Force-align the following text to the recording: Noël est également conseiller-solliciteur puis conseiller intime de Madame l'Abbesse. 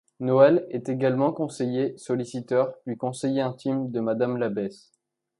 Noël 0.19 0.65
est 0.71 0.89
également 0.89 1.31
conseiller-solliciteur 1.31 2.73
puis 2.87 2.97
conseiller 2.97 3.41
intime 3.41 3.91
de 3.91 3.99
Madame 3.99 4.37
l'Abbesse. 4.37 4.91